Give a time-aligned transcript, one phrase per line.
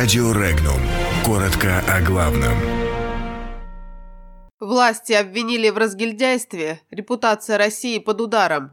[0.00, 0.80] Радио Регнум.
[1.26, 2.56] Коротко о главном.
[4.60, 6.80] Власти обвинили в разгильдяйстве.
[6.92, 8.70] Репутация России под ударом.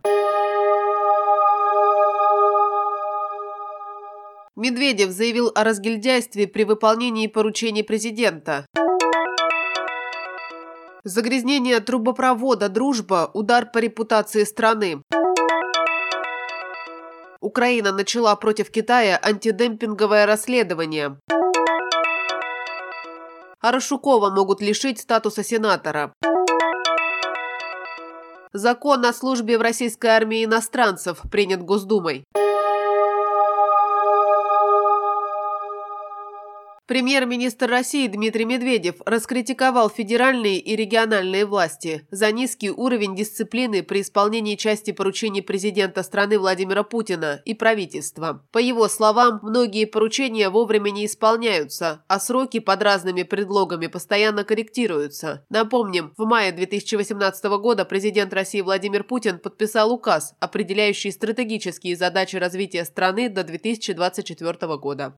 [4.56, 8.68] Медведев заявил о разгильдяйстве при выполнении поручений президента.
[11.04, 15.02] Загрязнение трубопровода «Дружба»– удар по репутации страны.
[17.46, 21.20] Украина начала против Китая антидемпинговое расследование.
[23.62, 26.16] Арашукова могут лишить статуса сенатора.
[28.52, 32.26] Закон о службе в российской армии иностранцев принят Госдумой.
[36.88, 44.56] Премьер-министр России Дмитрий Медведев раскритиковал федеральные и региональные власти за низкий уровень дисциплины при исполнении
[44.56, 48.46] части поручений президента страны Владимира Путина и правительства.
[48.52, 55.44] По его словам, многие поручения вовремя не исполняются, а сроки под разными предлогами постоянно корректируются.
[55.50, 62.86] Напомним, в мае 2018 года президент России Владимир Путин подписал указ, определяющий стратегические задачи развития
[62.86, 65.16] страны до 2024 года.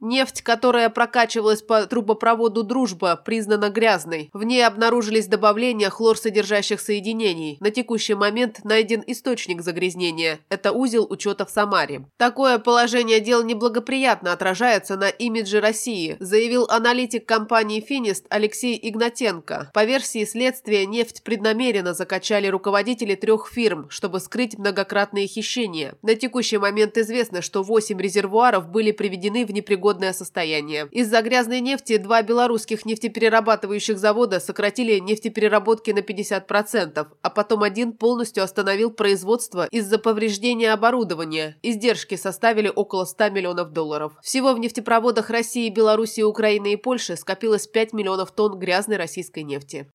[0.00, 4.30] Нефть, которая прокачивалась по трубопроводу «Дружба», признана грязной.
[4.32, 7.56] В ней обнаружились добавления хлорсодержащих соединений.
[7.60, 10.40] На текущий момент найден источник загрязнения.
[10.48, 12.06] Это узел учета в Самаре.
[12.16, 19.70] Такое положение дел неблагоприятно отражается на имидже России, заявил аналитик компании «Финист» Алексей Игнатенко.
[19.72, 25.94] По версии следствия, нефть преднамеренно закачали руководители трех фирм, чтобы скрыть многократные хищения.
[26.02, 30.88] На текущий момент известно, что 8 резервуаров были приведены в непригодность непригодное состояние.
[30.90, 38.42] Из-за грязной нефти два белорусских нефтеперерабатывающих завода сократили нефтепереработки на 50%, а потом один полностью
[38.42, 41.56] остановил производство из-за повреждения оборудования.
[41.62, 44.12] Издержки составили около 100 миллионов долларов.
[44.22, 49.86] Всего в нефтепроводах России, Белоруссии, Украины и Польши скопилось 5 миллионов тонн грязной российской нефти.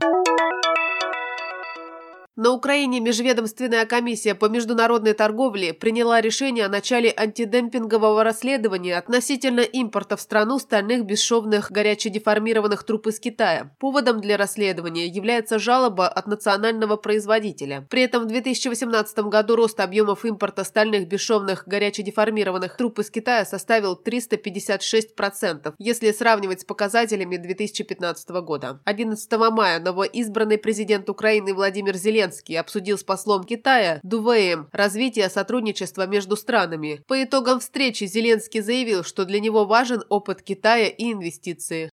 [2.38, 10.16] На Украине межведомственная комиссия по международной торговле приняла решение о начале антидемпингового расследования относительно импорта
[10.16, 13.76] в страну стальных бесшовных горячедеформированных труб из Китая.
[13.80, 17.86] Поводом для расследования является жалоба от национального производителя.
[17.90, 24.02] При этом в 2018 году рост объемов импорта стальных бесшовных горячедеформированных труб из Китая составил
[24.02, 28.80] 356%, если сравнивать с показателями 2015 года.
[28.86, 36.06] 11 мая новоизбранный президент Украины Владимир Зеленский Зеленский обсудил с послом Китая Дувеем развитие сотрудничества
[36.06, 37.02] между странами.
[37.08, 41.90] По итогам встречи Зеленский заявил, что для него важен опыт Китая и инвестиции.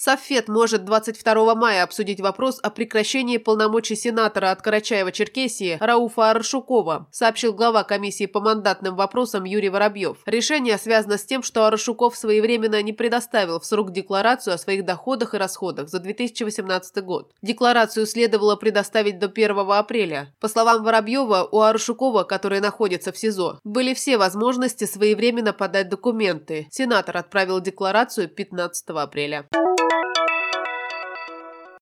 [0.00, 7.52] Софет может 22 мая обсудить вопрос о прекращении полномочий сенатора от Карачаева-Черкесии Рауфа Арашукова, сообщил
[7.52, 10.18] глава комиссии по мандатным вопросам Юрий Воробьев.
[10.24, 15.34] Решение связано с тем, что Арашуков своевременно не предоставил в срок декларацию о своих доходах
[15.34, 17.32] и расходах за 2018 год.
[17.42, 20.32] Декларацию следовало предоставить до 1 апреля.
[20.38, 26.68] По словам Воробьева, у Арашукова, который находится в СИЗО, были все возможности своевременно подать документы.
[26.70, 29.48] Сенатор отправил декларацию 15 апреля.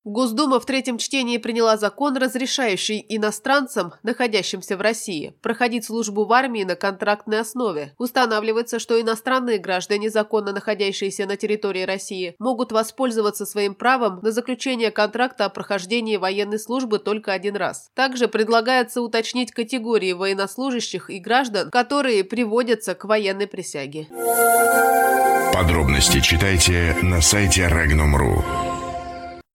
[0.06, 6.62] Госдума в третьем чтении приняла закон, разрешающий иностранцам, находящимся в России, проходить службу в армии
[6.62, 7.92] на контрактной основе.
[7.98, 14.92] Устанавливается, что иностранные граждане, законно находящиеся на территории России, могут воспользоваться своим правом на заключение
[14.92, 17.90] контракта о прохождении военной службы только один раз.
[17.94, 24.06] Также предлагается уточнить категории военнослужащих и граждан, которые приводятся к военной присяге.
[25.52, 28.75] Подробности читайте на сайте Regnum.ru.